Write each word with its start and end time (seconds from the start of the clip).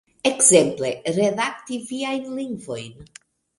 Ekzemple, 0.29 0.91
redakti 1.17 1.79
viajn 1.93 2.27
lingvojn 2.41 3.09